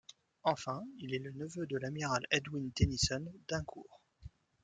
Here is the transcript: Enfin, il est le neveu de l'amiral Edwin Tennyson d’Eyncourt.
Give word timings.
Enfin, 0.41 0.81
il 0.97 1.13
est 1.13 1.19
le 1.19 1.31
neveu 1.33 1.67
de 1.67 1.77
l'amiral 1.77 2.23
Edwin 2.31 2.71
Tennyson 2.73 3.23
d’Eyncourt. 3.47 4.01